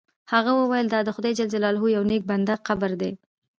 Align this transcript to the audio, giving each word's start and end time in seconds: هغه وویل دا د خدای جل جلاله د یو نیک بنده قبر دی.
هغه 0.33 0.51
وویل 0.55 0.87
دا 0.89 0.99
د 1.03 1.09
خدای 1.15 1.33
جل 1.37 1.47
جلاله 1.53 1.79
د 1.81 1.85
یو 1.95 2.03
نیک 2.11 2.23
بنده 2.31 2.55
قبر 2.67 2.91
دی. 3.01 3.11